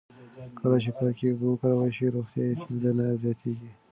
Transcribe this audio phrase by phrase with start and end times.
[0.59, 3.69] کله چې پاکې اوبه وکارول شي، روغتیایي ستونزې نه زیاتېږي.